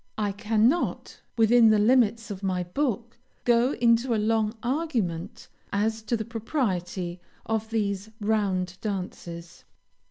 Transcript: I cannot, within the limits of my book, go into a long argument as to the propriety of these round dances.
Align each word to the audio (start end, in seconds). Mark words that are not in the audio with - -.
I 0.17 0.31
cannot, 0.31 1.21
within 1.37 1.69
the 1.69 1.77
limits 1.77 2.31
of 2.31 2.41
my 2.41 2.63
book, 2.63 3.19
go 3.45 3.73
into 3.73 4.15
a 4.15 4.15
long 4.17 4.57
argument 4.63 5.47
as 5.71 6.01
to 6.01 6.17
the 6.17 6.25
propriety 6.25 7.21
of 7.45 7.69
these 7.69 8.09
round 8.19 8.79
dances. 8.81 9.63